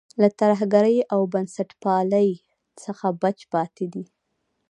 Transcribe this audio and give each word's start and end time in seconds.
له 0.21 0.29
ترهګرۍ 0.39 0.97
او 1.13 1.21
بنسټپالۍ 1.33 2.29
څخه 2.83 3.07
بچ 3.21 3.39
پاتې 3.53 3.85
دی. 3.93 4.05